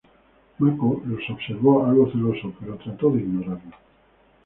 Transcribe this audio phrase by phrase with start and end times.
[0.59, 3.71] Mako los observó algo celoso pero trato de ignorarlo.